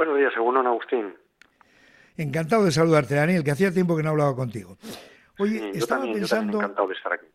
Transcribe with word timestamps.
Buenos 0.00 0.16
días, 0.16 0.32
según 0.32 0.56
Agustín. 0.56 1.14
Encantado 2.16 2.64
de 2.64 2.72
saludarte, 2.72 3.16
Daniel, 3.16 3.44
que 3.44 3.50
hacía 3.50 3.70
tiempo 3.70 3.94
que 3.94 4.02
no 4.02 4.08
hablaba 4.08 4.34
contigo. 4.34 4.78
Oye, 5.38 5.72
estaba 5.74 6.04
pensando. 6.04 6.56
encantado 6.56 6.88
de 6.88 6.94
estar 6.94 7.12
aquí. 7.12 7.26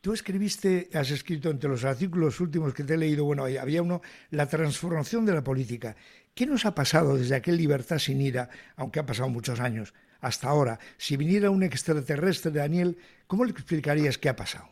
Tú 0.00 0.12
escribiste, 0.12 0.88
has 0.94 1.12
escrito 1.12 1.48
entre 1.48 1.70
los 1.70 1.84
artículos 1.84 2.40
últimos 2.40 2.74
que 2.74 2.82
te 2.82 2.94
he 2.94 2.96
leído, 2.96 3.24
bueno, 3.24 3.44
había 3.44 3.82
uno, 3.82 4.00
la 4.30 4.48
transformación 4.48 5.24
de 5.24 5.34
la 5.34 5.44
política. 5.44 5.94
¿Qué 6.34 6.44
nos 6.44 6.66
ha 6.66 6.74
pasado 6.74 7.16
desde 7.16 7.36
aquel 7.36 7.56
Libertad 7.56 7.98
sin 7.98 8.20
ira, 8.20 8.48
aunque 8.74 8.98
ha 8.98 9.06
pasado 9.06 9.28
muchos 9.28 9.60
años, 9.60 9.94
hasta 10.20 10.48
ahora? 10.48 10.80
Si 10.96 11.16
viniera 11.16 11.50
un 11.50 11.62
extraterrestre, 11.62 12.50
Daniel, 12.50 12.98
¿cómo 13.28 13.44
le 13.44 13.52
explicarías 13.52 14.18
qué 14.18 14.28
ha 14.28 14.34
pasado? 14.34 14.66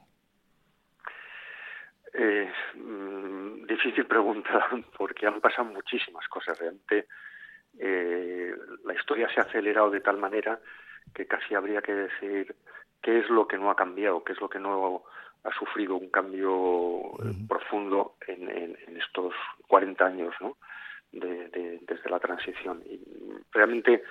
Eh, 2.12 2.50
difícil 3.82 4.06
pregunta, 4.06 4.68
porque 4.98 5.26
han 5.26 5.40
pasado 5.40 5.68
muchísimas 5.68 6.26
cosas. 6.28 6.58
Realmente 6.58 7.06
eh, 7.78 8.54
la 8.84 8.94
historia 8.94 9.28
se 9.32 9.40
ha 9.40 9.44
acelerado 9.44 9.90
de 9.90 10.00
tal 10.00 10.18
manera 10.18 10.60
que 11.14 11.26
casi 11.26 11.54
habría 11.54 11.80
que 11.80 11.94
decir 11.94 12.54
qué 13.02 13.20
es 13.20 13.30
lo 13.30 13.46
que 13.48 13.58
no 13.58 13.70
ha 13.70 13.76
cambiado, 13.76 14.22
qué 14.22 14.32
es 14.32 14.40
lo 14.40 14.48
que 14.48 14.58
no 14.58 15.04
ha 15.44 15.52
sufrido 15.58 15.96
un 15.96 16.10
cambio 16.10 17.00
eh, 17.24 17.32
profundo 17.48 18.16
en, 18.26 18.76
estos 18.96 19.32
40 19.66 20.04
años 20.04 20.34
¿no? 20.40 20.58
desde 21.10 22.10
la 22.10 22.20
transición. 22.20 22.82
Y 22.84 23.00
realmente 23.50 24.04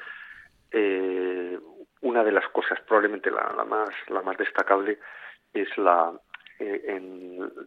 eh, 0.72 1.60
una 2.02 2.24
de 2.24 2.32
las 2.32 2.48
cosas, 2.50 2.80
probablemente 2.82 3.30
la, 3.30 3.64
más, 3.66 3.90
la 4.08 4.22
más 4.24 4.38
destacable, 4.38 4.98
es 5.54 5.78
la, 5.78 6.12
eh, 6.60 6.82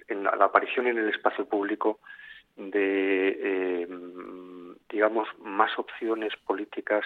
en, 0.08 0.24
la, 0.24 0.30
aparición 0.44 0.86
en 0.86 0.98
el 0.98 1.08
espacio 1.08 1.46
público 1.46 2.00
de, 2.56 3.88
digamos, 4.88 5.28
más 5.40 5.78
opciones 5.78 6.34
políticas 6.44 7.04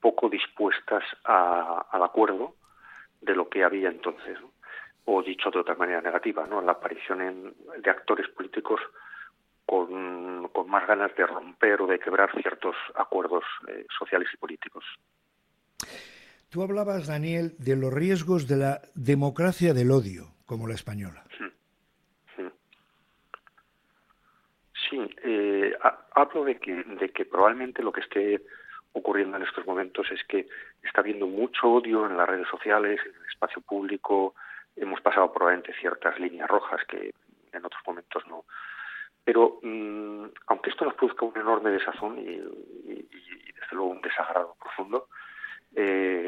poco 0.00 0.28
dispuestas 0.28 1.02
al 1.24 2.02
acuerdo 2.02 2.54
de 3.20 3.34
lo 3.34 3.48
que 3.48 3.64
había 3.64 3.88
entonces. 3.88 4.38
O 5.04 5.22
dicho 5.22 5.50
de 5.50 5.58
otra 5.58 5.74
manera 5.74 6.00
negativa, 6.00 6.46
¿no? 6.46 6.62
la 6.62 6.72
aparición 6.72 7.54
de 7.78 7.90
actores 7.90 8.28
políticos 8.28 8.80
con, 9.66 10.50
más 10.66 10.86
ganas 10.86 11.14
de 11.16 11.26
romper 11.26 11.82
o 11.82 11.86
de 11.86 11.98
quebrar 11.98 12.30
ciertos 12.40 12.76
acuerdos 12.94 13.44
eh, 13.68 13.86
sociales 13.98 14.28
y 14.32 14.36
políticos. 14.36 14.84
Tú 16.52 16.62
hablabas, 16.62 17.06
Daniel, 17.06 17.54
de 17.56 17.76
los 17.76 17.90
riesgos 17.90 18.46
de 18.46 18.56
la 18.56 18.82
democracia 18.94 19.72
del 19.72 19.90
odio, 19.90 20.34
como 20.44 20.68
la 20.68 20.74
española. 20.74 21.24
Sí, 24.90 25.00
eh, 25.24 25.72
hablo 26.14 26.44
de 26.44 26.58
que, 26.58 26.74
de 26.74 27.08
que 27.08 27.24
probablemente 27.24 27.82
lo 27.82 27.90
que 27.90 28.02
esté 28.02 28.42
ocurriendo 28.92 29.38
en 29.38 29.44
estos 29.44 29.66
momentos 29.66 30.06
es 30.10 30.22
que 30.24 30.46
está 30.82 31.00
habiendo 31.00 31.26
mucho 31.26 31.68
odio 31.68 32.04
en 32.04 32.18
las 32.18 32.28
redes 32.28 32.48
sociales, 32.48 33.00
en 33.02 33.14
el 33.14 33.26
espacio 33.30 33.62
público. 33.62 34.34
Hemos 34.76 35.00
pasado 35.00 35.32
probablemente 35.32 35.72
ciertas 35.80 36.20
líneas 36.20 36.50
rojas 36.50 36.82
que 36.86 37.14
en 37.50 37.64
otros 37.64 37.80
momentos 37.86 38.26
no. 38.26 38.44
Pero 39.24 39.58
mm, 39.62 40.26
aunque 40.48 40.68
esto 40.68 40.84
nos 40.84 40.92
produzca 40.96 41.24
un 41.24 41.38
enorme 41.38 41.70
desazón 41.70 42.18
y, 42.18 42.36
desde 42.84 43.72
luego 43.72 43.88
un 43.92 44.02
desagrado 44.02 44.54
profundo, 44.60 45.08
eh, 45.74 46.21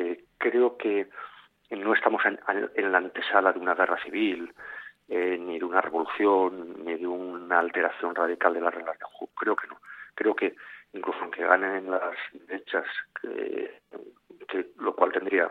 creo 0.54 0.76
que 0.76 1.08
no 1.70 1.94
estamos 1.94 2.22
en, 2.24 2.92
la 2.92 2.98
antesala 2.98 3.52
de 3.52 3.58
una 3.58 3.74
guerra 3.74 4.00
civil, 4.04 4.54
eh, 5.08 5.36
ni 5.36 5.58
de 5.58 5.64
una 5.64 5.80
revolución, 5.80 6.84
ni 6.84 6.94
de 6.94 7.08
una 7.08 7.58
alteración 7.58 8.14
radical 8.14 8.54
de 8.54 8.60
las 8.60 8.72
reglas 8.72 8.96
de. 8.96 9.04
Creo 9.34 9.56
que 9.56 9.66
no. 9.66 9.80
Creo 10.14 10.36
que 10.36 10.54
incluso 10.92 11.18
aunque 11.22 11.42
ganen 11.44 11.90
las 11.90 12.14
derechas, 12.46 12.86
que, 13.20 13.80
lo 14.78 14.94
cual 14.94 15.10
tendría 15.10 15.50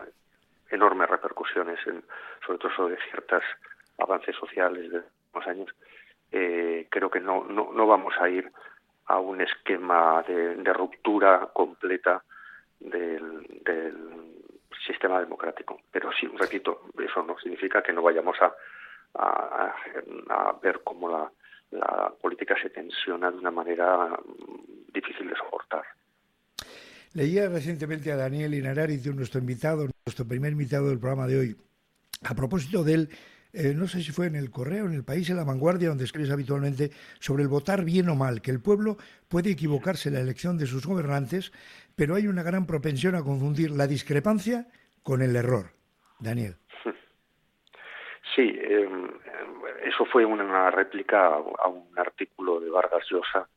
enormes 0.70 1.10
repercusiones, 1.10 1.78
en, 1.86 2.02
sobre 2.46 2.58
todo 2.58 2.72
sobre 2.72 2.96
ciertos 3.10 3.42
avances 3.98 4.34
sociales 4.36 4.90
de 4.90 5.02
los 5.34 5.46
años, 5.46 5.70
eh, 6.32 6.86
creo 6.90 7.10
que 7.10 7.20
no, 7.20 7.44
no, 7.44 7.72
no 7.74 7.86
vamos 7.86 8.14
a 8.18 8.30
ir 8.30 8.50
a 9.06 9.18
un 9.18 9.42
esquema 9.42 10.24
de, 10.26 10.72
ruptura 10.72 11.50
completa 11.52 12.24
del, 12.80 13.44
sistema 14.86 15.20
democrático. 15.20 15.80
Pero 15.90 16.10
sí, 16.12 16.26
repito, 16.38 16.82
eso 16.98 17.22
no 17.22 17.38
significa 17.38 17.82
que 17.82 17.92
no 17.92 18.02
vayamos 18.02 18.36
a, 18.40 18.54
a, 19.14 20.58
ver 20.62 20.80
cómo 20.84 21.08
la, 21.08 21.30
la 21.70 22.12
política 22.20 22.54
se 22.60 22.70
tensiona 22.70 23.30
de 23.30 23.38
una 23.38 23.50
manera 23.50 24.08
mm, 24.08 24.92
difícil 24.92 25.28
de 25.28 25.36
soportar. 25.36 25.84
Leía 27.14 27.48
recientemente 27.48 28.10
a 28.10 28.16
Daniel 28.16 28.50
de 28.50 29.14
nuestro 29.14 29.40
invitado, 29.40 29.86
nuestro 30.04 30.26
primer 30.26 30.52
invitado 30.52 30.88
del 30.88 30.98
programa 30.98 31.28
de 31.28 31.38
hoy, 31.38 31.56
a 32.24 32.34
propósito 32.34 32.82
de 32.82 32.94
él, 32.94 33.08
eh, 33.54 33.72
no 33.74 33.86
sé 33.86 34.02
si 34.02 34.12
fue 34.12 34.26
en 34.26 34.36
el 34.36 34.50
Correo, 34.50 34.86
en 34.86 34.94
el 34.94 35.04
País, 35.04 35.30
en 35.30 35.36
la 35.36 35.44
Vanguardia, 35.44 35.88
donde 35.88 36.04
escribes 36.04 36.30
habitualmente, 36.30 36.90
sobre 37.20 37.42
el 37.42 37.48
votar 37.48 37.84
bien 37.84 38.08
o 38.08 38.14
mal, 38.14 38.42
que 38.42 38.50
el 38.50 38.60
pueblo 38.60 38.96
puede 39.28 39.50
equivocarse 39.50 40.08
en 40.08 40.16
la 40.16 40.20
elección 40.20 40.58
de 40.58 40.66
sus 40.66 40.86
gobernantes, 40.86 41.52
pero 41.96 42.16
hay 42.16 42.26
una 42.26 42.42
gran 42.42 42.66
propensión 42.66 43.14
a 43.14 43.22
confundir 43.22 43.70
la 43.70 43.86
discrepancia 43.86 44.66
con 45.02 45.22
el 45.22 45.36
error. 45.36 45.70
Daniel. 46.18 46.56
Sí, 48.34 48.58
em, 48.60 49.08
eso 49.84 50.04
fue 50.06 50.24
una 50.24 50.70
réplica 50.70 51.26
a 51.28 51.68
un 51.68 51.86
artículo 51.96 52.58
de 52.58 52.70
Vargas 52.70 53.04
Llosa 53.08 53.48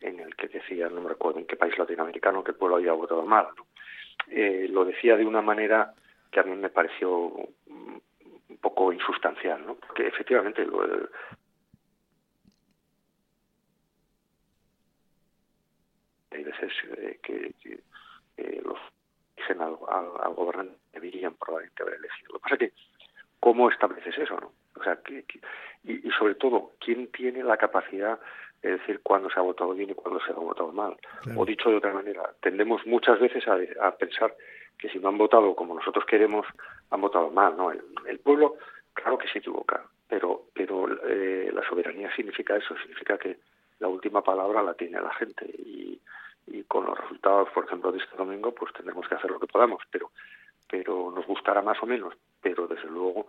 en 0.00 0.20
el 0.20 0.34
que 0.36 0.48
decía, 0.48 0.88
no 0.88 1.00
me 1.00 1.08
recuerdo 1.08 1.40
en 1.40 1.46
qué 1.46 1.56
país 1.56 1.76
latinoamericano, 1.78 2.44
que 2.44 2.52
el 2.52 2.56
pueblo 2.56 2.76
había 2.76 2.92
votado 2.92 3.24
mal. 3.24 3.48
Eh, 4.28 4.68
lo 4.70 4.84
decía 4.84 5.16
de 5.16 5.24
una 5.24 5.42
manera 5.42 5.94
que 6.30 6.40
a 6.40 6.44
mí 6.44 6.54
me 6.56 6.70
pareció 6.70 7.32
un 8.48 8.56
poco 8.58 8.92
insustancial, 8.92 9.66
¿no? 9.66 9.74
porque 9.76 10.06
efectivamente 10.06 10.64
lo, 10.64 10.82
hay 16.30 16.44
veces 16.44 16.72
eh, 16.96 17.18
que, 17.22 17.54
los 18.64 18.78
dicen 19.36 19.60
al, 19.60 19.76
al, 19.88 20.34
gobernante 20.34 20.78
deberían 20.92 21.34
probablemente 21.34 21.82
haber 21.82 21.94
elegido. 21.94 22.32
Lo 22.32 22.38
que 22.38 22.42
pasa 22.42 22.54
es 22.54 22.58
que, 22.58 22.72
¿cómo 23.40 23.70
estableces 23.70 24.16
eso? 24.18 24.40
no 24.40 24.52
o 24.82 24.84
sea, 24.84 24.96
que, 24.96 25.24
y, 25.84 26.10
sobre 26.18 26.34
todo, 26.34 26.72
¿quién 26.80 27.08
tiene 27.08 27.42
la 27.42 27.56
capacidad 27.56 28.18
de 28.62 28.72
decir 28.78 29.00
cuándo 29.02 29.28
se 29.30 29.38
ha 29.38 29.42
votado 29.42 29.74
bien 29.74 29.90
y 29.90 29.94
cuándo 29.94 30.20
se 30.24 30.32
ha 30.32 30.34
votado 30.34 30.72
mal? 30.72 30.96
O 31.36 31.44
dicho 31.44 31.68
de 31.70 31.76
otra 31.76 31.92
manera, 31.92 32.34
tendemos 32.40 32.84
muchas 32.86 33.20
veces 33.20 33.44
a, 33.80 33.96
pensar 33.96 34.34
que 34.82 34.88
si 34.88 34.98
no 34.98 35.08
han 35.08 35.18
votado 35.18 35.54
como 35.54 35.76
nosotros 35.76 36.04
queremos, 36.04 36.44
han 36.90 37.00
votado 37.00 37.30
mal. 37.30 37.56
No, 37.56 37.70
el, 37.70 38.18
pueblo, 38.18 38.56
claro 38.92 39.16
que 39.16 39.28
se 39.28 39.38
equivoca, 39.38 39.86
pero, 40.08 40.46
pero 40.52 40.88
eh, 41.08 41.52
la 41.54 41.62
soberanía 41.68 42.14
significa 42.16 42.56
eso, 42.56 42.76
significa 42.78 43.16
que 43.16 43.38
la 43.78 43.86
última 43.86 44.22
palabra 44.22 44.60
la 44.60 44.74
tiene 44.74 45.00
la 45.00 45.14
gente 45.14 45.46
y, 45.46 46.00
y 46.48 46.64
con 46.64 46.84
los 46.84 46.98
resultados, 46.98 47.48
por 47.50 47.64
ejemplo, 47.64 47.92
de 47.92 47.98
este 47.98 48.16
domingo, 48.16 48.52
pues 48.52 48.72
tendremos 48.72 49.06
que 49.06 49.14
hacer 49.14 49.30
lo 49.30 49.38
que 49.38 49.46
podamos, 49.46 49.82
pero 49.88 50.10
pero 50.72 51.12
nos 51.14 51.26
gustará 51.26 51.60
más 51.60 51.80
o 51.82 51.86
menos, 51.86 52.14
pero 52.40 52.66
desde 52.66 52.88
luego 52.88 53.26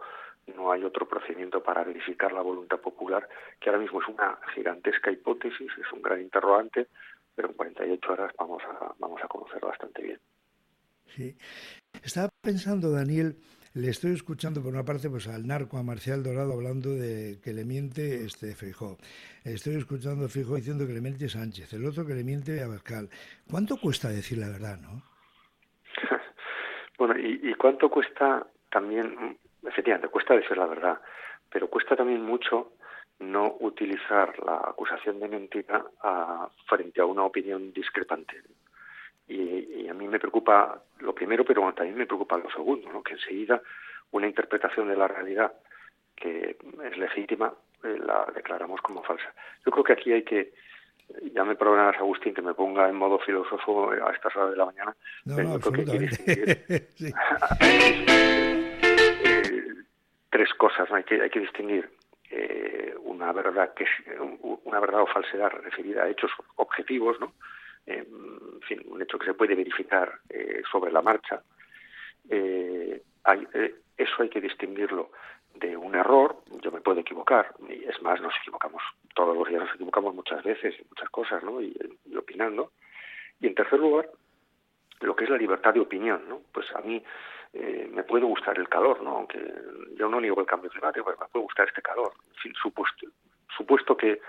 no 0.55 0.71
hay 0.71 0.85
otro 0.85 1.05
procedimiento 1.05 1.61
para 1.61 1.83
verificar 1.83 2.31
la 2.31 2.41
voluntad 2.41 2.79
popular, 2.79 3.27
que 3.59 3.69
ahora 3.69 3.81
mismo 3.81 4.01
es 4.01 4.07
una 4.07 4.39
gigantesca 4.55 5.11
hipótesis, 5.11 5.69
es 5.77 5.91
un 5.91 6.01
gran 6.01 6.21
interrogante, 6.21 6.87
pero 7.35 7.49
en 7.49 7.55
48 7.55 8.13
horas 8.13 8.33
vamos 8.39 8.63
a, 8.63 8.93
vamos 8.97 9.21
a 9.21 9.27
conocerlo 9.27 9.67
bastante 9.67 10.01
bien. 10.01 10.19
Sí. 11.07 11.35
Estaba 12.03 12.29
pensando, 12.41 12.91
Daniel, 12.91 13.37
le 13.73 13.89
estoy 13.89 14.13
escuchando 14.13 14.61
por 14.61 14.73
una 14.73 14.83
parte 14.83 15.09
pues 15.09 15.27
al 15.27 15.45
narco, 15.45 15.77
a 15.77 15.83
Marcial 15.83 16.23
Dorado, 16.23 16.53
hablando 16.53 16.89
de 16.89 17.39
que 17.43 17.53
le 17.53 17.65
miente 17.65 18.25
este 18.25 18.55
Feijó. 18.55 18.97
Estoy 19.43 19.75
escuchando 19.75 20.25
a 20.25 20.29
diciendo 20.55 20.87
que 20.87 20.93
le 20.93 21.01
miente 21.01 21.29
Sánchez, 21.29 21.73
el 21.73 21.85
otro 21.85 22.05
que 22.05 22.13
le 22.13 22.23
miente 22.23 22.61
a. 22.61 23.09
¿Cuánto 23.49 23.77
cuesta 23.77 24.09
decir 24.09 24.37
la 24.37 24.49
verdad, 24.49 24.79
no? 24.79 25.03
bueno, 26.97 27.17
¿y, 27.17 27.39
¿y 27.43 27.53
cuánto 27.55 27.89
cuesta 27.89 28.45
también 28.71 29.37
efectivamente, 29.65 30.09
cuesta 30.09 30.35
decir 30.35 30.57
la 30.57 30.65
verdad, 30.65 31.01
pero 31.49 31.67
cuesta 31.67 31.95
también 31.95 32.21
mucho 32.23 32.73
no 33.19 33.55
utilizar 33.59 34.37
la 34.43 34.57
acusación 34.57 35.19
de 35.19 35.27
mentira 35.27 35.85
frente 36.67 37.01
a 37.01 37.05
una 37.05 37.23
opinión 37.23 37.71
discrepante. 37.71 38.41
Y, 39.27 39.87
a 39.87 39.93
mí 39.93 40.07
me 40.07 40.19
preocupa 40.19 40.81
lo 40.99 41.13
primero, 41.13 41.45
pero 41.45 41.73
también 41.73 41.97
me 41.97 42.05
preocupa 42.05 42.37
lo 42.37 42.49
segundo, 42.51 42.91
¿no? 42.91 43.03
que 43.03 43.13
enseguida 43.13 43.61
una 44.11 44.27
interpretación 44.27 44.87
de 44.87 44.95
la 44.95 45.07
realidad 45.07 45.53
que 46.15 46.57
es 46.83 46.97
legítima 46.97 47.53
eh, 47.83 47.97
la 47.99 48.25
declaramos 48.33 48.81
como 48.81 49.03
falsa. 49.03 49.33
Yo 49.65 49.71
creo 49.71 49.83
que 49.83 49.93
aquí 49.93 50.13
hay 50.13 50.23
que, 50.23 50.53
ya 51.33 51.43
me 51.43 51.55
perdonarás 51.55 51.99
Agustín 51.99 52.33
que 52.33 52.41
me 52.41 52.53
ponga 52.53 52.89
en 52.89 52.95
modo 52.95 53.19
filósofo 53.19 53.91
a 53.91 54.11
estas 54.11 54.35
horas 54.35 54.51
de 54.51 54.57
la 54.57 54.65
mañana, 54.65 54.95
no, 55.25 55.59
creo 55.59 55.73
que 55.73 55.83
tres 60.29 60.53
cosas. 60.55 60.91
Hay, 60.91 61.03
que, 61.03 61.21
hay 61.21 61.29
que 61.29 61.39
distinguir 61.39 61.89
eh, 62.29 62.95
un 63.03 63.13
una 63.13 63.31
verdad 63.31 63.73
que 63.73 63.85
una 64.65 64.79
verdad 64.79 65.01
o 65.01 65.07
falsedad 65.07 65.49
referida 65.49 66.03
a 66.03 66.09
hechos 66.09 66.31
objetivos, 66.55 67.19
¿no? 67.19 67.33
En 67.85 68.61
fin, 68.61 68.81
un 68.85 69.01
hecho 69.01 69.19
que 69.19 69.25
se 69.25 69.33
puede 69.33 69.55
verificar 69.55 70.19
eh, 70.29 70.61
sobre 70.71 70.91
la 70.91 71.01
marcha. 71.01 71.41
Eh, 72.29 73.01
eh, 73.53 73.75
eso 73.97 74.13
hay 74.19 74.29
que 74.29 74.41
distinguirlo 74.41 75.11
de 75.55 75.75
un 75.75 75.95
error. 75.95 76.37
Yo 76.61 76.71
me 76.71 76.81
puedo 76.81 76.99
equivocar, 76.99 77.53
y 77.67 77.83
es 77.83 78.01
más, 78.01 78.21
nos 78.21 78.33
equivocamos 78.41 78.81
todos 79.13 79.35
los 79.35 79.47
días, 79.47 79.61
nos 79.61 79.75
equivocamos 79.75 80.15
muchas 80.15 80.43
veces 80.43 80.75
muchas 80.89 81.09
cosas, 81.09 81.43
¿no? 81.43 81.61
Y, 81.61 81.75
opinando. 82.17 82.71
Y 83.39 83.47
en 83.47 83.55
tercer 83.55 83.79
lugar, 83.79 84.09
lo 85.01 85.15
que 85.15 85.25
es 85.25 85.29
la 85.29 85.37
libertad 85.37 85.73
de 85.73 85.81
opinión, 85.81 86.23
¿no? 86.27 86.41
Pues 86.51 86.65
a 86.75 86.81
mí 86.81 87.03
me 87.53 88.03
puede 88.03 88.25
gustar 88.25 88.57
el 88.57 88.67
calor, 88.67 89.03
¿no? 89.03 89.17
Aunque 89.17 89.39
yo 89.95 90.09
no 90.09 90.19
niego 90.19 90.39
el 90.41 90.47
cambio 90.47 90.71
climático, 90.71 91.05
pero 91.05 91.17
me 91.19 91.27
puede 91.27 91.43
gustar 91.43 91.67
este 91.67 91.83
calor. 91.83 92.13
Supuesto, 92.59 93.07
supuesto 93.55 93.95
que 93.95 94.19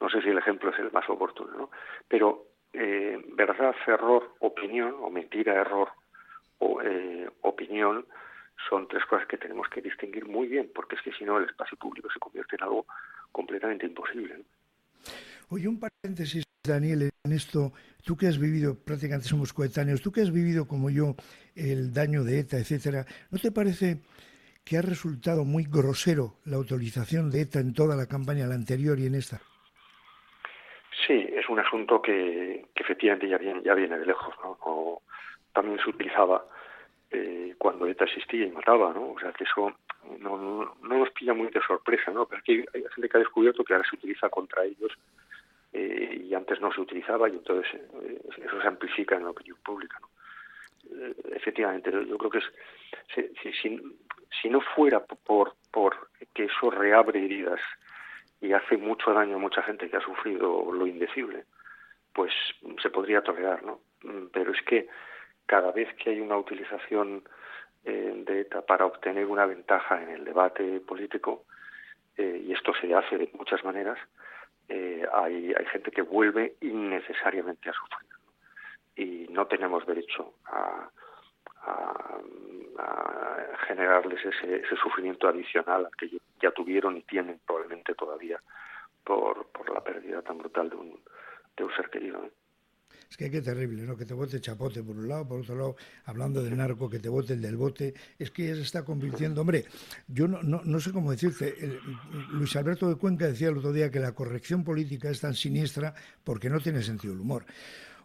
no 0.00 0.08
sé 0.08 0.20
si 0.22 0.28
el 0.28 0.38
ejemplo 0.38 0.70
es 0.70 0.78
el 0.78 0.92
más 0.92 1.08
oportuno, 1.08 1.56
¿no? 1.56 1.70
Pero 2.06 2.51
eh, 2.72 3.18
verdad, 3.34 3.74
error, 3.86 4.34
opinión, 4.40 4.94
o 5.00 5.10
mentira, 5.10 5.54
error, 5.54 5.88
o 6.58 6.80
eh, 6.82 7.28
opinión, 7.42 8.06
son 8.68 8.88
tres 8.88 9.04
cosas 9.06 9.26
que 9.26 9.38
tenemos 9.38 9.68
que 9.68 9.82
distinguir 9.82 10.26
muy 10.26 10.46
bien, 10.46 10.70
porque 10.74 10.96
es 10.96 11.02
que 11.02 11.12
si 11.12 11.24
no 11.24 11.38
el 11.38 11.44
espacio 11.44 11.76
público 11.76 12.08
se 12.12 12.18
convierte 12.18 12.56
en 12.56 12.62
algo 12.62 12.86
completamente 13.30 13.86
imposible. 13.86 14.42
Oye, 15.48 15.68
un 15.68 15.80
paréntesis, 15.80 16.44
Daniel, 16.64 17.10
en 17.24 17.32
esto, 17.32 17.72
tú 18.04 18.16
que 18.16 18.26
has 18.26 18.38
vivido, 18.38 18.74
prácticamente 18.74 19.28
somos 19.28 19.52
coetáneos, 19.52 20.00
tú 20.00 20.12
que 20.12 20.22
has 20.22 20.32
vivido 20.32 20.66
como 20.66 20.90
yo 20.90 21.16
el 21.54 21.92
daño 21.92 22.24
de 22.24 22.38
ETA, 22.38 22.58
etcétera, 22.58 23.04
¿no 23.30 23.38
te 23.38 23.50
parece 23.50 24.00
que 24.64 24.78
ha 24.78 24.82
resultado 24.82 25.44
muy 25.44 25.64
grosero 25.64 26.36
la 26.44 26.58
utilización 26.58 27.30
de 27.30 27.42
ETA 27.42 27.60
en 27.60 27.74
toda 27.74 27.96
la 27.96 28.06
campaña, 28.06 28.46
la 28.46 28.54
anterior 28.54 28.98
y 28.98 29.06
en 29.06 29.16
esta? 29.16 29.40
Es 31.42 31.48
un 31.48 31.58
asunto 31.58 32.00
que, 32.00 32.66
efectivamente 32.72 33.28
ya 33.28 33.36
viene, 33.36 33.62
ya 33.62 33.74
viene 33.74 33.98
de 33.98 34.06
lejos, 34.06 34.32
¿no? 34.44 34.56
O 34.60 35.02
también 35.52 35.76
se 35.82 35.90
utilizaba 35.90 36.44
eh, 37.10 37.56
cuando 37.58 37.86
ETA 37.86 38.04
existía 38.04 38.46
y 38.46 38.52
mataba, 38.52 38.92
¿no? 38.92 39.10
O 39.10 39.18
sea, 39.18 39.32
que 39.32 39.42
eso 39.42 39.72
no, 40.20 40.38
no, 40.38 40.74
nos 40.82 41.10
pilla 41.10 41.34
muy 41.34 41.48
de 41.48 41.60
sorpresa, 41.60 42.12
¿no? 42.12 42.26
Pero 42.26 42.38
aquí 42.38 42.64
hay 42.72 42.84
gente 42.94 43.08
que 43.08 43.16
ha 43.16 43.20
descubierto 43.20 43.64
que 43.64 43.74
ahora 43.74 43.88
se 43.88 43.96
utiliza 43.96 44.28
contra 44.28 44.64
ellos 44.64 44.92
eh, 45.72 46.26
y 46.28 46.32
antes 46.32 46.60
no 46.60 46.72
se 46.72 46.80
utilizaba 46.80 47.28
y 47.28 47.32
entonces 47.32 47.74
eh, 47.74 48.20
eso 48.38 48.62
se 48.62 48.68
amplifica 48.68 49.16
en 49.16 49.24
la 49.24 49.30
opinión 49.30 49.58
pública, 49.64 49.98
¿no? 50.00 50.08
efectivamente, 51.34 51.90
yo 51.90 52.18
creo 52.18 52.30
que 52.30 52.38
es, 52.38 52.44
si, 53.42 53.52
si, 53.52 53.80
si 54.42 54.50
no 54.50 54.60
fuera 54.60 55.00
por, 55.00 55.54
por 55.70 56.10
que 56.34 56.44
eso 56.44 56.70
reabre 56.70 57.24
heridas 57.24 57.60
y 58.42 58.52
hace 58.52 58.76
mucho 58.76 59.14
daño 59.14 59.36
a 59.36 59.38
mucha 59.38 59.62
gente 59.62 59.88
que 59.88 59.96
ha 59.96 60.00
sufrido 60.00 60.72
lo 60.72 60.86
indecible, 60.86 61.44
pues 62.12 62.32
se 62.82 62.90
podría 62.90 63.22
tolerar, 63.22 63.62
¿no? 63.62 63.80
Mm, 64.02 64.26
pero 64.32 64.52
es 64.52 64.60
que 64.62 64.88
cada 65.46 65.70
vez 65.70 65.94
que 65.94 66.10
hay 66.10 66.20
una 66.20 66.36
utilización 66.36 67.22
eh, 67.84 68.12
de 68.26 68.40
ETA 68.40 68.62
para 68.66 68.84
obtener 68.84 69.26
una 69.26 69.46
ventaja 69.46 70.02
en 70.02 70.10
el 70.10 70.24
debate 70.24 70.80
político, 70.80 71.44
eh, 72.16 72.42
y 72.44 72.52
esto 72.52 72.72
se 72.74 72.92
hace 72.92 73.16
de 73.16 73.30
muchas 73.34 73.64
maneras, 73.64 73.98
eh, 74.68 75.06
hay, 75.12 75.54
hay 75.54 75.66
gente 75.66 75.92
que 75.92 76.02
vuelve 76.02 76.56
innecesariamente 76.60 77.70
a 77.70 77.72
sufrir. 77.72 78.10
Y 78.96 79.32
no 79.32 79.46
tenemos 79.46 79.86
derecho 79.86 80.34
a, 80.46 80.90
a, 81.62 82.18
generarles 83.66 84.20
ese, 84.24 84.56
ese, 84.56 84.76
sufrimiento 84.76 85.28
adicional 85.28 85.86
al 85.86 85.96
que 85.96 86.18
ya 86.40 86.50
tuvieron 86.50 86.96
y 86.96 87.02
tienen 87.02 87.40
probablemente 87.46 87.94
todavía 87.94 88.40
por, 89.04 89.46
la 89.72 89.82
pérdida 89.82 90.22
tan 90.22 90.38
brutal 90.38 90.70
de 90.70 90.76
un, 90.76 91.00
de 91.56 91.64
un 91.64 91.74
ser 91.74 91.90
querido. 91.90 92.28
Es 93.12 93.16
que 93.18 93.30
qué 93.30 93.42
terrible, 93.42 93.82
¿no? 93.82 93.94
Que 93.94 94.06
te 94.06 94.14
bote 94.14 94.40
chapote 94.40 94.82
por 94.82 94.96
un 94.96 95.06
lado, 95.06 95.28
por 95.28 95.40
otro 95.40 95.54
lado, 95.54 95.76
hablando 96.06 96.42
del 96.42 96.56
narco, 96.56 96.88
que 96.88 96.98
te 96.98 97.10
bote 97.10 97.34
el 97.34 97.42
del 97.42 97.58
bote. 97.58 97.92
Es 98.18 98.30
que 98.30 98.46
ya 98.46 98.54
se 98.54 98.62
está 98.62 98.86
convirtiendo. 98.86 99.42
Hombre, 99.42 99.66
yo 100.08 100.26
no, 100.26 100.80
sé 100.80 100.92
cómo 100.92 101.10
decirte. 101.10 101.78
Luis 102.30 102.56
Alberto 102.56 102.88
de 102.88 102.96
Cuenca 102.96 103.26
decía 103.26 103.50
el 103.50 103.58
otro 103.58 103.70
día 103.70 103.90
que 103.90 104.00
la 104.00 104.12
corrección 104.12 104.64
política 104.64 105.10
es 105.10 105.20
tan 105.20 105.34
siniestra 105.34 105.94
porque 106.24 106.48
no 106.48 106.58
tiene 106.58 106.82
sentido 106.82 107.12
del 107.12 107.20
humor. 107.20 107.44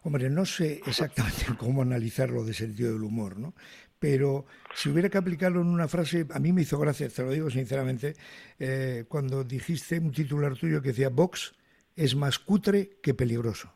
Hombre, 0.02 0.28
no 0.28 0.44
sé 0.44 0.82
exactamente 0.86 1.46
cómo 1.58 1.80
analizarlo 1.80 2.44
de 2.44 2.52
sentido 2.52 2.92
del 2.92 3.02
humor, 3.02 3.38
¿no? 3.38 3.54
Pero 3.98 4.44
si 4.74 4.90
hubiera 4.90 5.08
que 5.08 5.18
aplicarlo 5.18 5.60
en 5.60 5.68
una 5.68 5.88
frase, 5.88 6.26
a 6.32 6.38
mí 6.38 6.52
me 6.52 6.62
hizo 6.62 6.78
gracia, 6.78 7.08
te 7.08 7.22
lo 7.22 7.30
digo 7.30 7.50
sinceramente, 7.50 8.14
eh, 8.58 9.04
cuando 9.08 9.42
dijiste 9.42 9.98
un 9.98 10.12
titular 10.12 10.54
tuyo 10.54 10.80
que 10.80 10.88
decía 10.88 11.08
Vox 11.08 11.54
es 11.96 12.14
más 12.14 12.38
cutre 12.38 12.90
que 13.02 13.14
peligroso. 13.14 13.72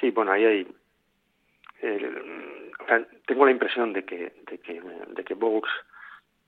Sí, 0.00 0.10
bueno, 0.10 0.32
ahí 0.32 0.44
hay. 0.44 0.66
tengo 3.26 3.44
la 3.44 3.50
impresión 3.50 3.92
de 3.92 4.04
que, 4.04 4.32
de 4.50 4.58
que, 4.58 4.80
de 4.80 5.24
que 5.24 5.34
Vox, 5.34 5.68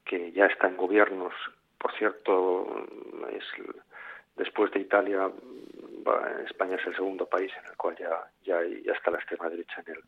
que 0.05 0.33
ya 0.33 0.47
está 0.47 0.69
en 0.69 0.77
gobiernos, 0.77 1.35
por 1.79 1.93
cierto, 1.99 2.87
es 3.33 3.45
después 4.37 4.71
de 4.73 4.81
Italia, 4.81 5.31
España 6.47 6.77
es 6.77 6.87
el 6.87 6.95
segundo 6.95 7.27
país 7.27 7.53
en 7.59 7.71
el 7.71 7.77
cual 7.77 7.97
ya, 7.99 8.31
ya, 8.45 8.61
ya 8.85 8.93
está 8.93 9.11
la 9.11 9.19
extrema 9.19 9.51
derecha 9.51 9.83
en 9.87 9.95
el, 9.95 10.03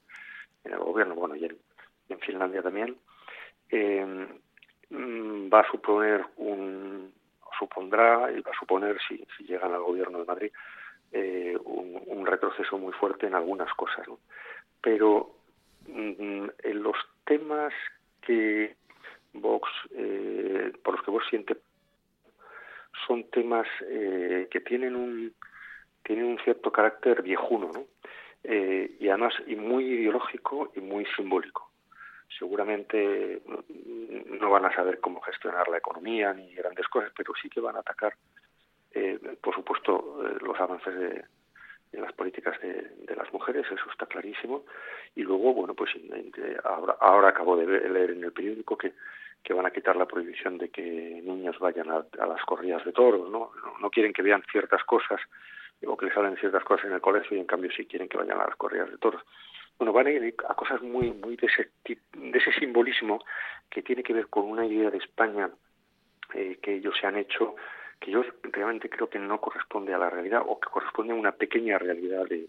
en 0.65 0.73
el 0.73 0.79
gobierno, 0.79 1.15
bueno, 1.15 1.37
y 1.37 1.45
en, 1.45 1.59
Finlandia 2.21 2.63
también, 2.63 2.97
eh, 3.71 4.05
mm, 4.91 5.49
va 5.51 5.61
a 5.61 5.71
suponer 5.71 6.25
un, 6.37 7.13
supondrá 7.59 8.31
y 8.33 8.41
va 8.41 8.51
a 8.51 8.59
suponer, 8.59 8.99
si, 9.09 9.25
llegan 9.45 9.73
al 9.73 9.83
gobierno 9.83 10.19
de 10.19 10.25
Madrid, 10.25 10.53
eh, 11.13 11.57
un, 11.65 12.27
retroceso 12.27 12.79
muy 12.79 12.93
fuerte 12.93 13.27
en 13.27 13.35
algunas 13.35 13.73
cosas. 13.75 14.07
Pero 14.81 15.35
mm, 15.87 16.47
en 16.63 16.83
los 16.83 16.97
temas 17.25 17.73
que 18.23 18.77
Vox, 19.35 19.69
eh, 19.91 20.73
por 20.83 20.95
los 20.95 21.05
que 21.05 21.11
Vox 21.11 21.27
siente, 21.29 21.57
son 23.07 23.25
temas 23.31 23.67
eh, 23.89 24.49
que 24.51 24.61
tienen 24.61 24.97
un, 24.97 25.35
tienen 26.05 26.27
un 26.27 26.39
cierto 26.39 26.71
carácter 26.71 27.23
viejuno, 27.23 27.71
¿no? 27.73 27.85
Eh, 28.45 28.97
y 28.99 29.09
además 29.09 29.35
y 29.47 29.55
muy 29.55 29.85
ideológico 29.85 30.73
y 30.75 30.81
muy 30.81 31.07
simbólico. 31.17 31.71
Seguramente 32.39 33.43
no 34.41 34.51
van 34.51 34.65
a 34.65 34.75
saber 34.75 35.01
cómo 35.01 35.21
gestionar 35.21 35.69
la 35.69 35.79
economía 35.79 36.33
ni 36.33 36.53
grandes 36.55 36.89
cosas, 36.89 37.13
pero 37.17 37.33
sí 37.41 37.49
que 37.49 37.61
van 37.61 37.77
a 37.77 37.81
atacar, 37.81 38.15
eh, 38.95 39.19
por 39.41 39.55
supuesto, 39.55 40.27
eh, 40.27 40.39
los 40.41 40.59
avances 40.59 40.95
de, 40.95 41.25
las 42.01 42.13
políticas 42.15 42.59
de, 42.61 43.15
las 43.15 43.31
mujeres, 43.33 43.67
eso 43.67 43.91
está 43.91 44.07
clarísimo. 44.07 44.65
Y 45.15 45.23
luego, 45.23 45.53
bueno, 45.53 45.75
pues 45.75 45.91
ahora, 46.65 46.97
ahora 47.01 47.29
acabo 47.29 47.57
de 47.57 47.67
leer 47.67 48.13
en 48.13 48.25
el 48.25 48.33
periódico 48.33 48.77
que, 48.79 48.95
que 49.45 49.53
van 49.53 49.67
a 49.67 49.71
quitar 49.71 49.95
la 49.95 50.07
prohibición 50.07 50.57
de 50.57 50.71
que 50.71 50.83
niños 51.23 51.59
vayan 51.59 51.91
a, 51.91 52.07
a 52.19 52.27
las 52.27 52.43
corridas 52.45 52.85
de 52.85 52.93
toros, 52.93 53.31
¿no? 53.31 53.53
¿no? 53.81 53.91
quieren 53.91 54.15
que 54.15 54.23
vean 54.23 54.43
ciertas 54.51 54.83
cosas 54.85 55.21
o 55.87 55.97
que 55.97 56.07
les 56.07 56.17
hablen 56.17 56.37
ciertas 56.37 56.65
cosas 56.65 56.87
en 56.87 56.93
el 56.93 57.01
colegio 57.01 57.37
y 57.37 57.41
en 57.41 57.47
cambio 57.47 57.71
sí 57.77 57.87
quieren 57.87 58.09
que 58.09 58.19
vayan 58.19 58.41
a 58.41 58.47
las 58.47 58.57
corridas 58.57 58.91
de 58.91 58.99
toros. 58.99 59.23
Bueno, 59.79 59.93
van 59.93 60.07
a 60.07 60.11
ir 60.11 60.35
a 60.49 60.55
cosas 60.55 60.83
muy, 60.83 61.13
muy 61.13 61.37
de 61.37 61.47
ese, 61.47 61.71
de 61.85 62.39
ese 62.39 62.53
simbolismo 62.53 63.25
que 63.71 63.83
tiene 63.83 64.03
que 64.03 64.13
ver 64.13 64.29
con 64.29 64.45
una 64.45 64.65
idea 64.65 64.91
de 64.91 64.99
España 64.99 65.51
eh, 66.35 66.59
que 66.63 66.75
ellos 66.75 66.95
se 67.01 67.07
han 67.07 67.17
hecho, 67.17 67.57
que 67.99 68.11
yo 68.11 68.23
realmente 68.43 68.89
creo 68.89 69.09
que 69.09 69.19
no 69.19 69.41
corresponde 69.41 69.95
a 69.95 69.99
la 69.99 70.11
realidad 70.11 70.43
o 70.47 70.61
que 70.61 70.71
corresponde 70.71 71.13
a 71.13 71.17
una 71.17 71.33
pequeña 71.33 71.79
realidad 71.79 72.27
de, 72.27 72.49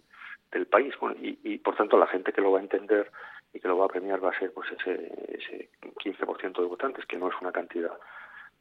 del 0.51 0.67
país. 0.67 0.93
Bueno, 0.99 1.15
y, 1.21 1.39
y 1.43 1.57
por 1.57 1.75
tanto 1.75 1.97
la 1.97 2.07
gente 2.07 2.33
que 2.33 2.41
lo 2.41 2.51
va 2.51 2.59
a 2.59 2.63
entender 2.63 3.11
y 3.53 3.59
que 3.59 3.67
lo 3.67 3.77
va 3.77 3.85
a 3.85 3.89
premiar 3.89 4.23
va 4.23 4.29
a 4.29 4.39
ser 4.39 4.51
pues 4.51 4.69
ese, 4.71 4.93
ese 5.27 5.69
15% 5.81 6.61
de 6.61 6.67
votantes, 6.67 7.05
que 7.05 7.17
no 7.17 7.29
es 7.29 7.35
una 7.41 7.51
cantidad 7.51 7.91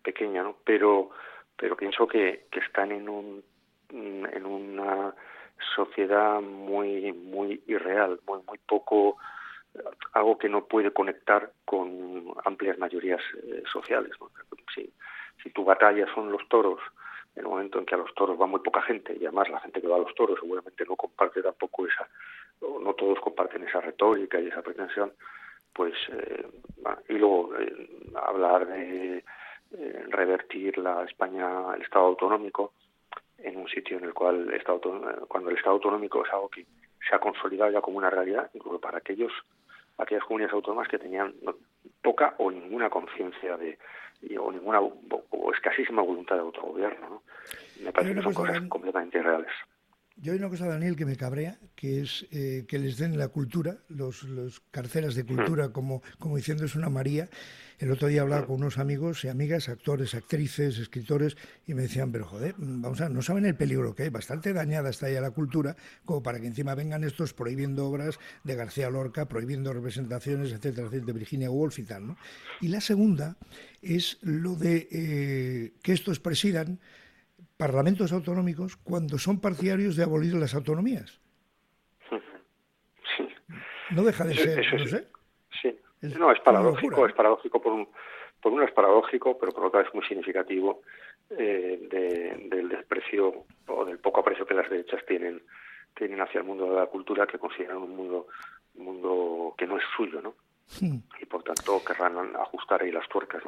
pequeña, 0.02 0.42
¿no? 0.42 0.56
Pero, 0.64 1.10
pero 1.56 1.76
pienso 1.76 2.06
que, 2.06 2.46
que 2.50 2.60
están 2.60 2.92
en 2.92 3.08
un 3.08 3.42
en 3.92 4.46
una 4.46 5.14
sociedad 5.76 6.40
muy 6.40 7.12
muy 7.12 7.62
irreal, 7.66 8.20
muy 8.26 8.40
muy 8.46 8.58
poco 8.66 9.18
algo 10.12 10.38
que 10.38 10.48
no 10.48 10.64
puede 10.66 10.92
conectar 10.92 11.50
con 11.64 12.24
amplias 12.44 12.78
mayorías 12.78 13.20
eh, 13.42 13.62
sociales. 13.70 14.12
Si, 14.74 14.92
si 15.42 15.50
tu 15.50 15.64
batalla 15.64 16.06
son 16.14 16.30
los 16.30 16.46
toros, 16.48 16.80
en 17.34 17.42
el 17.42 17.48
momento 17.48 17.78
en 17.78 17.86
que 17.86 17.94
a 17.94 17.98
los 17.98 18.14
toros 18.14 18.40
va 18.40 18.46
muy 18.46 18.60
poca 18.60 18.82
gente, 18.82 19.14
y 19.18 19.24
además 19.24 19.48
la 19.48 19.60
gente 19.60 19.80
que 19.80 19.88
va 19.88 19.96
a 19.96 20.00
los 20.00 20.14
toros 20.14 20.38
seguramente 20.40 20.84
no 20.84 20.96
comparte 20.96 21.42
tampoco 21.42 21.86
esa, 21.86 22.08
no 22.60 22.94
todos 22.94 23.18
comparten 23.20 23.66
esa 23.66 23.80
retórica 23.80 24.38
y 24.40 24.48
esa 24.48 24.62
pretensión, 24.62 25.12
pues, 25.72 25.94
eh, 26.10 26.46
y 27.08 27.14
luego 27.14 27.50
eh, 27.58 27.88
hablar 28.14 28.66
de 28.66 29.24
revertir 30.10 30.76
la 30.76 31.02
España, 31.04 31.74
el 31.74 31.80
Estado 31.80 32.04
autonómico, 32.04 32.74
en 33.42 33.56
un 33.56 33.68
sitio 33.68 33.98
en 33.98 34.04
el 34.04 34.14
cual 34.14 34.48
el 34.48 34.54
Estado, 34.54 34.80
cuando 35.28 35.50
el 35.50 35.56
Estado 35.56 35.74
autonómico 35.74 36.24
es 36.24 36.32
algo 36.32 36.48
que 36.48 36.64
se 37.08 37.14
ha 37.14 37.18
consolidado 37.18 37.70
ya 37.70 37.80
como 37.80 37.98
una 37.98 38.10
realidad, 38.10 38.50
incluso 38.54 38.80
para 38.80 38.98
aquellos 38.98 39.32
aquellas 39.98 40.24
comunidades 40.24 40.54
autónomas 40.54 40.88
que 40.88 40.98
tenían 40.98 41.34
poca 42.02 42.34
o 42.38 42.50
ninguna 42.50 42.90
conciencia 42.90 43.56
de, 43.56 43.78
o 44.38 44.50
ninguna 44.50 44.80
o, 44.80 45.52
escasísima 45.52 46.02
voluntad 46.02 46.36
de 46.36 46.42
autogobierno. 46.42 47.08
¿no? 47.08 47.22
Me 47.84 47.92
parece 47.92 48.14
que 48.14 48.22
son 48.22 48.34
cosas 48.34 48.60
completamente 48.68 49.18
irreales. 49.18 49.52
Yo 50.16 50.32
hay 50.32 50.38
una 50.38 50.48
cosa, 50.48 50.66
Daniel, 50.66 50.94
que 50.94 51.06
me 51.06 51.16
cabrea, 51.16 51.58
que 51.74 52.02
es 52.02 52.26
eh, 52.30 52.64
que 52.68 52.78
les 52.78 52.98
den 52.98 53.18
la 53.18 53.28
cultura, 53.28 53.78
los, 53.88 54.24
los 54.24 54.60
carceras 54.70 55.14
de 55.14 55.24
cultura, 55.24 55.68
mm. 55.68 55.72
como, 55.72 56.02
como 56.18 56.36
diciendo 56.36 56.64
es 56.64 56.74
una 56.74 56.90
María. 56.90 57.30
El 57.78 57.90
otro 57.90 58.08
día 58.08 58.22
hablaba 58.22 58.46
con 58.46 58.56
unos 58.56 58.78
amigos 58.78 59.24
y 59.24 59.28
amigas, 59.28 59.68
actores, 59.68 60.14
actrices, 60.14 60.78
escritores, 60.78 61.36
y 61.66 61.74
me 61.74 61.82
decían, 61.82 62.12
pero 62.12 62.26
joder, 62.26 62.54
vamos 62.58 63.00
a, 63.00 63.08
no 63.08 63.22
saben 63.22 63.46
el 63.46 63.56
peligro 63.56 63.94
que 63.94 64.04
hay, 64.04 64.08
bastante 64.10 64.52
dañada 64.52 64.90
está 64.90 65.10
ya 65.10 65.20
la 65.20 65.32
cultura, 65.32 65.76
como 66.04 66.22
para 66.22 66.38
que 66.38 66.46
encima 66.46 66.74
vengan 66.74 67.02
estos 67.02 67.32
prohibiendo 67.32 67.86
obras 67.86 68.18
de 68.44 68.54
García 68.54 68.90
Lorca, 68.90 69.26
prohibiendo 69.26 69.72
representaciones, 69.72 70.52
etcétera, 70.52 70.86
etcétera, 70.86 71.06
de 71.06 71.12
Virginia 71.12 71.50
Woolf 71.50 71.78
y 71.78 71.84
tal, 71.84 72.06
¿no? 72.06 72.16
Y 72.60 72.68
la 72.68 72.80
segunda 72.80 73.36
es 73.80 74.18
lo 74.20 74.54
de 74.54 74.88
eh, 74.92 75.72
que 75.82 75.92
estos 75.92 76.20
presidan 76.20 76.78
parlamentos 77.62 78.12
autonómicos 78.12 78.76
cuando 78.76 79.18
son 79.18 79.40
partidarios 79.40 79.94
de 79.94 80.02
abolir 80.02 80.34
las 80.34 80.52
autonomías. 80.52 81.20
Sí. 83.16 83.28
No 83.90 84.02
deja 84.02 84.24
de 84.24 84.34
ser, 84.34 84.66
no 84.80 84.86
sé. 84.86 85.06
Sí. 85.60 85.78
no, 86.18 86.32
es 86.32 86.40
paradójico, 86.40 87.06
es 87.06 87.14
paradójico 87.14 87.62
por 87.62 87.72
un, 87.72 87.88
por 88.40 88.52
uno 88.52 88.64
es 88.64 88.72
paradójico, 88.72 89.38
pero 89.38 89.52
por 89.52 89.66
otra 89.66 89.82
es 89.82 89.94
muy 89.94 90.04
significativo 90.04 90.82
eh, 91.30 91.86
del 92.50 92.68
desprecio 92.68 93.44
o 93.68 93.84
del 93.84 94.00
poco 94.00 94.20
aprecio 94.20 94.44
que 94.44 94.54
las 94.54 94.68
derechas 94.68 95.06
tienen 95.06 95.40
tienen 95.94 96.20
hacia 96.20 96.40
el 96.40 96.46
mundo 96.46 96.68
de 96.68 96.80
la 96.80 96.86
cultura 96.86 97.28
que 97.28 97.38
consideran 97.38 97.76
un 97.76 97.94
mundo 97.94 98.26
un 98.74 98.84
mundo 98.86 99.54
que 99.56 99.68
no 99.68 99.76
es 99.76 99.84
suyo, 99.96 100.20
¿no? 100.20 100.34
Y 100.80 101.26
por 101.26 101.42
tanto 101.42 101.82
querrán 101.84 102.34
ajustar 102.36 102.82
ahí 102.82 102.92
las 102.92 103.08
tuercas. 103.08 103.42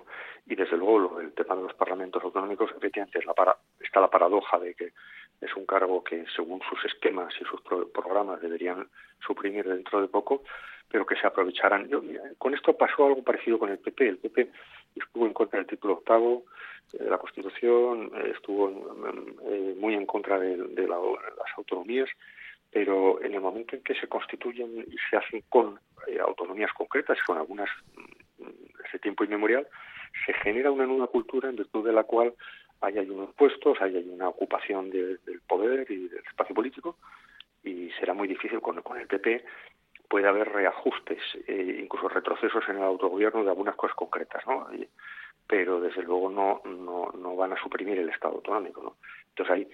Y 0.46 0.54
desde 0.54 0.76
luego 0.76 1.20
el 1.20 1.32
tema 1.32 1.56
de 1.56 1.62
los 1.62 1.74
parlamentos 1.74 2.22
autonómicos, 2.22 2.70
efectivamente, 2.76 3.18
es 3.18 3.26
la 3.26 3.34
para, 3.34 3.56
está 3.80 4.00
la 4.00 4.10
paradoja 4.10 4.58
de 4.58 4.74
que 4.74 4.92
es 5.40 5.54
un 5.56 5.66
cargo 5.66 6.02
que 6.02 6.24
según 6.34 6.60
sus 6.68 6.84
esquemas 6.84 7.32
y 7.40 7.44
sus 7.44 7.60
programas 7.62 8.40
deberían 8.40 8.88
suprimir 9.24 9.66
dentro 9.66 10.00
de 10.00 10.08
poco, 10.08 10.42
pero 10.88 11.06
que 11.06 11.16
se 11.16 11.26
aprovecharán. 11.26 11.88
Yo, 11.88 12.02
con 12.38 12.54
esto 12.54 12.76
pasó 12.76 13.06
algo 13.06 13.22
parecido 13.22 13.58
con 13.58 13.70
el 13.70 13.78
PP. 13.78 14.08
El 14.08 14.18
PP 14.18 14.50
estuvo 14.96 15.26
en 15.26 15.32
contra 15.32 15.58
del 15.58 15.68
título 15.68 15.94
octavo 15.94 16.44
de 16.92 17.10
la 17.10 17.18
Constitución, 17.18 18.12
estuvo 18.32 18.68
eh, 19.48 19.74
muy 19.78 19.94
en 19.94 20.06
contra 20.06 20.38
de, 20.38 20.56
de 20.56 20.86
las 20.86 20.98
autonomías 21.56 22.08
pero 22.74 23.22
en 23.22 23.32
el 23.32 23.40
momento 23.40 23.76
en 23.76 23.82
que 23.82 23.94
se 23.94 24.08
constituyen 24.08 24.84
y 24.88 24.96
se 25.08 25.16
hacen 25.16 25.44
con 25.48 25.78
eh, 26.08 26.18
autonomías 26.18 26.72
concretas, 26.72 27.16
con 27.24 27.38
algunas 27.38 27.70
mm, 28.38 28.84
ese 28.86 28.98
tiempo 28.98 29.22
inmemorial, 29.22 29.68
se 30.26 30.34
genera 30.34 30.72
una 30.72 30.84
nueva 30.84 31.06
cultura 31.06 31.48
en 31.48 31.54
virtud 31.54 31.86
de 31.86 31.92
la 31.92 32.02
cual 32.02 32.34
hay, 32.80 32.98
unos 32.98 33.32
puestos, 33.34 33.80
hay, 33.80 33.96
una 34.12 34.28
ocupación 34.28 34.90
del 34.90 35.20
poder 35.46 35.88
y 35.88 36.08
del 36.08 36.24
espacio 36.26 36.52
político, 36.52 36.98
y 37.62 37.90
será 37.92 38.12
muy 38.12 38.26
difícil 38.26 38.60
con, 38.60 38.82
con 38.82 38.98
el 38.98 39.06
PP 39.06 39.44
puede 40.08 40.26
haber 40.28 40.52
reajustes, 40.52 41.22
eh, 41.46 41.80
incluso 41.80 42.08
retrocesos 42.08 42.68
en 42.68 42.76
el 42.76 42.82
autogobierno 42.82 43.44
de 43.44 43.50
algunas 43.50 43.76
cosas 43.76 43.96
concretas, 43.96 44.44
¿no? 44.46 44.66
pero 45.46 45.80
desde 45.80 46.02
luego 46.02 46.28
no, 46.28 46.60
no, 46.64 47.12
no 47.16 47.36
van 47.36 47.52
a 47.52 47.62
suprimir 47.62 47.98
el 47.98 48.08
Estado 48.08 48.34
autonómico, 48.34 48.82
¿no? 48.82 48.96
Entonces 49.28 49.54
ahí 49.54 49.68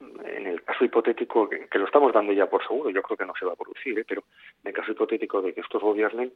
en 0.00 0.46
el 0.46 0.62
caso 0.62 0.84
hipotético, 0.84 1.48
que, 1.48 1.78
lo 1.78 1.86
estamos 1.86 2.12
dando 2.12 2.32
ya 2.32 2.46
por 2.46 2.62
seguro, 2.62 2.90
yo 2.90 3.02
creo 3.02 3.16
que 3.16 3.26
no 3.26 3.32
se 3.38 3.46
va 3.46 3.52
a 3.52 3.56
producir, 3.56 3.98
¿eh? 3.98 4.04
pero 4.06 4.24
en 4.62 4.68
el 4.68 4.74
caso 4.74 4.92
hipotético 4.92 5.40
de 5.40 5.54
que 5.54 5.60
estos 5.60 5.82
gobiernen, 5.82 6.32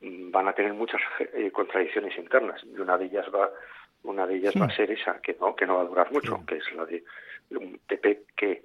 mm, 0.00 0.30
van 0.30 0.48
a 0.48 0.52
tener 0.52 0.72
muchas 0.74 1.00
eh, 1.18 1.50
contradicciones 1.50 2.16
internas 2.18 2.62
y 2.64 2.78
una 2.78 2.96
de 2.96 3.06
ellas 3.06 3.26
va 3.34 3.50
una 4.02 4.26
de 4.26 4.36
ellas 4.36 4.54
va 4.58 4.64
a 4.64 4.74
ser 4.74 4.90
esa 4.90 5.20
que 5.20 5.36
no 5.38 5.54
que 5.54 5.66
no 5.66 5.74
va 5.76 5.82
a 5.82 5.86
durar 5.86 6.10
mucho 6.10 6.40
que 6.46 6.56
es 6.56 6.72
la 6.72 6.86
de 6.86 7.04
un 7.50 7.78
PP 7.86 8.22
que 8.34 8.62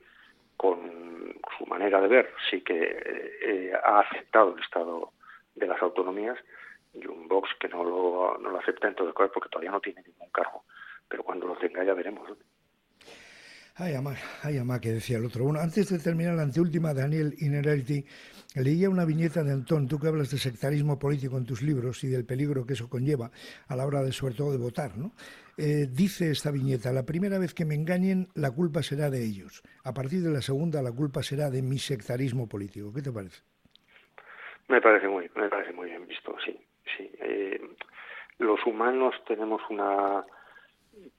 con 0.56 1.36
su 1.58 1.66
manera 1.66 2.00
de 2.00 2.08
ver 2.08 2.34
sí 2.50 2.62
que 2.62 2.98
eh, 3.42 3.74
ha 3.74 4.00
aceptado 4.00 4.54
el 4.56 4.64
estado 4.64 5.12
de 5.56 5.68
las 5.68 5.82
autonomías 5.82 6.38
y 6.94 7.06
un 7.06 7.28
Vox 7.28 7.50
que 7.60 7.68
no 7.68 7.84
lo, 7.84 8.38
no 8.38 8.50
lo 8.50 8.60
acepta 8.60 8.88
en 8.88 8.96
todo 8.96 9.10
el 9.10 9.14
cuerpo 9.14 9.34
porque 9.36 9.50
todavía 9.50 9.72
no 9.72 9.82
tiene 9.82 10.02
ningún 10.04 10.30
cargo 10.30 10.64
pero 11.10 11.24
cuando 11.24 11.48
lo 11.48 11.58
tenga 11.58 11.84
ya 11.84 11.94
veremos 11.94 12.30
Ay, 13.78 13.94
ama, 13.94 14.16
ay, 14.42 14.58
ama, 14.58 14.80
que 14.80 14.90
decía 14.90 15.18
el 15.18 15.26
otro. 15.26 15.44
Bueno, 15.44 15.60
antes 15.60 15.90
de 15.90 16.00
terminar 16.00 16.36
la 16.36 16.44
anteúltima, 16.44 16.94
Daniel 16.94 17.36
Inerarity, 17.40 18.06
leía 18.56 18.90
una 18.90 19.04
viñeta 19.04 19.44
de 19.44 19.52
Antón, 19.52 19.90
tú 19.90 20.00
que 20.00 20.08
hablas 20.08 20.32
de 20.32 20.38
sectarismo 20.38 20.98
político 20.98 21.38
en 21.38 21.46
tus 21.46 21.62
libros 21.62 22.02
y 22.06 22.08
del 22.08 22.26
peligro 22.26 22.66
que 22.66 22.72
eso 22.72 22.90
conlleva 22.90 23.32
a 23.68 23.76
la 23.76 23.86
hora 23.86 24.02
de, 24.02 24.14
sobre 24.14 24.34
todo, 24.34 24.54
de 24.54 24.60
votar, 24.60 24.98
¿no? 24.98 25.12
Eh, 25.58 25.88
dice 25.92 26.32
esta 26.32 26.52
viñeta, 26.52 26.94
la 26.94 27.04
primera 27.04 27.38
vez 27.38 27.54
que 27.54 27.66
me 27.66 27.76
engañen, 27.76 28.30
la 28.34 28.50
culpa 28.52 28.82
será 28.82 29.10
de 29.10 29.22
ellos. 29.22 29.62
A 29.84 29.94
partir 29.94 30.22
de 30.22 30.32
la 30.32 30.42
segunda, 30.42 30.82
la 30.82 30.94
culpa 30.94 31.22
será 31.22 31.50
de 31.50 31.62
mi 31.62 31.78
sectarismo 31.78 32.48
político. 32.48 32.94
¿Qué 32.94 33.02
te 33.02 33.12
parece? 33.12 33.44
Me 34.70 34.80
parece 34.80 35.10
muy, 35.10 35.30
me 35.36 35.50
parece 35.50 35.74
muy 35.74 35.90
bien 35.90 36.08
visto, 36.08 36.34
sí. 36.46 36.58
sí. 36.96 37.12
Eh, 37.20 37.60
los 38.38 38.66
humanos 38.66 39.16
tenemos 39.28 39.62
una 39.70 40.26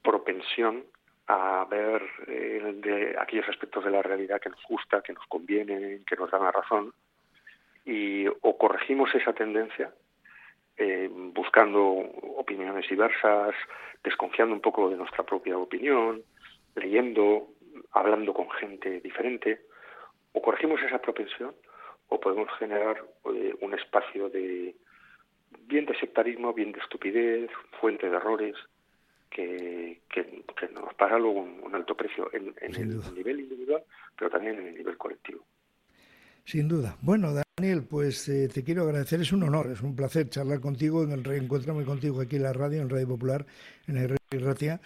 propensión 0.03 0.85
a 1.29 1.67
ver 1.69 2.03
eh, 2.29 2.73
de 2.77 3.17
aquellos 3.19 3.49
aspectos 3.49 3.85
de 3.85 3.91
la 3.91 4.03
realidad 4.03 4.41
que 4.41 4.51
nos 4.51 4.63
gusta, 4.69 5.03
que 5.03 5.13
nos 5.13 5.27
convienen, 5.27 6.05
que 6.05 6.17
nos 6.17 6.31
dan 6.31 6.45
la 6.45 6.53
razón, 6.53 6.93
y 7.85 8.27
o 8.27 8.59
corregimos 8.59 9.15
esa 9.15 9.33
tendencia 9.33 9.93
eh, 10.77 11.09
buscando 11.11 11.83
opiniones 12.37 12.89
diversas, 12.89 13.55
desconfiando 14.05 14.55
un 14.55 14.61
poco 14.61 14.89
de 14.91 14.97
nuestra 14.97 15.25
propia 15.25 15.57
opinión, 15.57 16.23
leyendo, 16.75 17.49
hablando 17.93 18.35
con 18.35 18.51
gente 18.51 19.01
diferente, 19.01 19.61
o 20.33 20.43
corregimos 20.43 20.83
esa 20.83 21.01
propensión 21.01 21.55
o 22.09 22.21
podemos 22.21 22.49
generar 22.59 23.03
eh, 23.35 23.55
un 23.61 23.75
espacio 23.75 24.29
de 24.29 24.77
bien 25.63 25.87
de 25.87 25.99
sectarismo, 25.99 26.53
bien 26.53 26.73
de 26.73 26.81
estupidez, 26.81 27.51
fuente 27.81 28.09
de 28.09 28.17
errores, 28.17 28.55
que, 29.31 30.01
nos 30.73 30.95
paga 30.95 31.19
luego 31.19 31.41
un, 31.41 31.75
alto 31.75 31.95
precio 31.95 32.31
en, 32.33 32.55
el 32.61 33.15
nivel 33.15 33.41
individual, 33.41 33.83
pero 34.17 34.31
también 34.31 34.59
en 34.59 34.69
el 34.69 34.75
nivel 34.75 34.97
colectivo. 34.97 35.45
Sin 36.45 36.69
duda. 36.69 36.97
Bueno, 37.03 37.35
Daniel, 37.59 37.85
pues 37.89 38.29
eh, 38.29 38.49
te 38.49 38.63
quiero 38.63 38.83
agradecer. 38.85 39.21
Es 39.21 39.33
un 39.33 39.43
honor, 39.43 39.71
es 39.73 39.83
un 39.83 39.97
placer 39.97 40.29
charlar 40.31 40.61
contigo, 40.61 41.03
en 41.03 41.13
el 41.13 41.25
reencontrarme 41.25 41.85
contigo 41.85 42.21
aquí 42.21 42.37
en 42.37 42.45
la 42.45 42.53
radio, 42.53 42.81
en 42.81 42.89
Radio 42.89 43.09
Popular, 43.09 43.45
en 43.89 43.97
el 43.97 44.17
Ratia. 44.31 44.81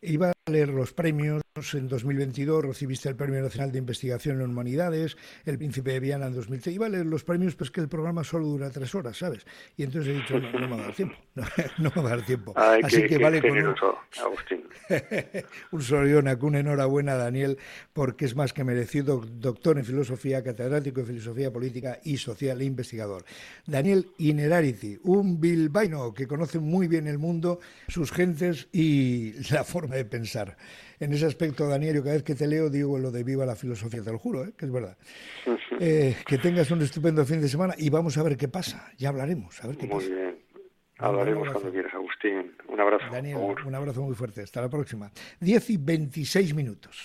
Iba 0.00 0.30
a 0.30 0.50
leer 0.50 0.68
los 0.68 0.92
premios. 0.92 1.41
En 1.54 1.86
2022 1.86 2.64
recibiste 2.64 3.10
el 3.10 3.14
Premio 3.14 3.42
Nacional 3.42 3.70
de 3.72 3.78
Investigación 3.78 4.40
en 4.40 4.48
Humanidades, 4.48 5.18
el 5.44 5.58
Príncipe 5.58 5.92
de 5.92 6.00
Viana 6.00 6.26
en 6.28 6.32
2003. 6.32 6.74
Iba 6.74 6.86
a 6.86 6.88
leer 6.88 7.04
los 7.04 7.24
premios, 7.24 7.54
pues 7.56 7.70
que 7.70 7.82
el 7.82 7.90
programa 7.90 8.24
solo 8.24 8.46
dura 8.46 8.70
tres 8.70 8.94
horas, 8.94 9.18
¿sabes? 9.18 9.44
Y 9.76 9.82
entonces 9.82 10.14
he 10.14 10.16
dicho, 10.16 10.40
no, 10.40 10.58
me 10.60 10.66
va 10.66 10.76
a 10.76 10.86
dar 10.86 10.94
tiempo. 10.94 11.14
No, 11.34 11.44
me 11.94 12.02
va 12.02 12.08
a 12.08 12.16
dar 12.16 12.24
tiempo. 12.24 12.54
Así 12.56 13.02
que, 13.06 13.18
vale 13.18 13.42
con 13.42 13.50
un... 13.50 13.74
Agustín. 14.18 14.62
un 15.72 16.42
un 16.42 16.56
enhorabuena, 16.56 17.16
Daniel, 17.16 17.58
porque 17.92 18.24
es 18.24 18.34
más 18.34 18.54
que 18.54 18.64
merecido. 18.64 19.20
Doctor 19.20 19.76
en 19.76 19.84
Filosofía, 19.84 20.42
catedrático 20.42 21.00
en 21.00 21.06
Filosofía 21.06 21.52
Política 21.52 22.00
y 22.02 22.16
Social 22.16 22.62
e 22.62 22.64
investigador. 22.64 23.26
Daniel 23.66 24.08
Inerarity, 24.16 25.00
un 25.02 25.38
bilbaíno 25.38 26.14
que 26.14 26.26
conoce 26.26 26.60
muy 26.60 26.88
bien 26.88 27.06
el 27.06 27.18
mundo, 27.18 27.60
sus 27.88 28.10
gentes 28.10 28.68
y 28.72 29.34
la 29.50 29.64
forma 29.64 29.96
de 29.96 30.06
pensar. 30.06 30.56
En 31.02 31.12
ese 31.12 31.26
aspecto, 31.26 31.66
Daniel, 31.66 32.00
cada 32.00 32.12
vez 32.12 32.22
que 32.22 32.36
te 32.36 32.46
leo 32.46 32.70
digo 32.70 32.96
lo 32.96 33.10
de 33.10 33.24
viva 33.24 33.44
la 33.44 33.56
filosofía, 33.56 34.04
te 34.04 34.12
lo 34.12 34.20
juro, 34.20 34.44
¿eh? 34.44 34.52
que 34.56 34.66
es 34.66 34.72
verdad. 34.72 34.96
Eh, 35.80 36.14
que 36.26 36.38
tengas 36.38 36.70
un 36.70 36.80
estupendo 36.82 37.24
fin 37.24 37.40
de 37.40 37.48
semana 37.48 37.74
y 37.76 37.90
vamos 37.90 38.16
a 38.16 38.22
ver 38.22 38.36
qué 38.36 38.46
pasa. 38.46 38.92
Ya 38.98 39.08
hablaremos, 39.08 39.64
a 39.64 39.66
ver 39.66 39.76
qué 39.76 39.88
muy 39.88 40.06
bien. 40.06 40.38
Hablaremos 40.98 41.50
cuando 41.50 41.72
quieras, 41.72 41.92
Agustín. 41.94 42.54
Un 42.68 42.78
abrazo. 42.78 43.06
Daniel, 43.10 43.38
un 43.66 43.74
abrazo 43.74 44.02
muy 44.02 44.14
fuerte. 44.14 44.42
Hasta 44.42 44.60
la 44.60 44.68
próxima. 44.68 45.10
10 45.40 45.70
y 45.70 45.76
26 45.78 46.54
minutos. 46.54 46.96